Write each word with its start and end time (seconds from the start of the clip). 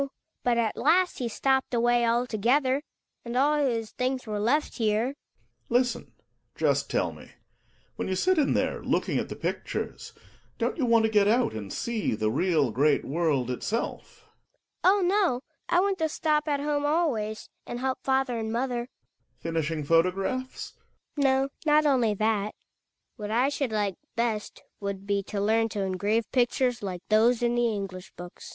But 0.43 0.57
at 0.57 0.75
last 0.75 1.19
he 1.19 1.27
stopj)ed 1.27 1.75
away 1.75 2.07
altogether, 2.07 2.81
and 3.23 3.37
all 3.37 3.59
his 3.63 3.91
things 3.91 4.25
were 4.25 4.39
left 4.39 4.77
here. 4.77 5.09
I— 5.09 5.09
GKEiiEKS.— 5.71 5.75
I 5.75 5.79
jisten 5.79 6.03
"^=^ 6.55 6.57
jrryb 6.57 6.87
teH 6.87 7.17
TP^— 7.17 7.29
when 7.97 8.07
you 8.07 8.15
sit 8.15 8.39
in 8.39 8.55
there 8.55 8.81
looking 8.81 9.19
at 9.19 9.29
the 9.29 9.35
pictures, 9.35 10.13
don't 10.57 10.75
you 10.79 10.87
want 10.87 11.05
to 11.05 11.11
get 11.11 11.27
out, 11.27 11.53
and 11.53 11.71
see 11.71 12.15
the 12.15 12.31
real 12.31 12.71
great 12.71 13.05
world 13.05 13.51
itself? 13.51 14.25
HED\nG. 14.27 14.31
Oh, 14.85 15.01
no! 15.05 15.41
I 15.69 15.79
want 15.79 15.99
to 15.99 16.09
stop 16.09 16.47
at 16.47 16.61
home 16.61 16.83
always, 16.83 17.47
and 17.67 17.79
help 17.79 17.99
father 18.03 18.39
and 18.39 18.51
mother. 18.51 18.87
Gregers. 18.87 19.41
Finishing 19.43 19.83
photographs? 19.83 20.73
Hedvig. 21.15 21.23
No, 21.23 21.49
not 21.67 21.85
only 21.85 22.15
that. 22.15 22.55
What 23.17 23.29
I 23.29 23.49
should 23.49 23.71
like 23.71 23.97
best 24.15 24.63
would 24.79 25.05
be 25.05 25.21
to 25.27 25.39
learn 25.39 25.69
to 25.69 25.83
engrave 25.83 26.23
pictures 26.31 26.81
like 26.81 27.03
those 27.09 27.43
in 27.43 27.53
the 27.53 27.71
English 27.71 28.11
books. 28.17 28.33
Gregers. 28.33 28.39
H'm! 28.39 28.49